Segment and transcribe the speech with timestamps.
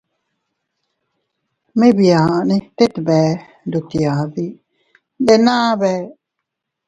[1.77, 3.31] Mii biane tet bee
[3.67, 4.45] ndutyadi,
[5.21, 6.01] ndenna bee.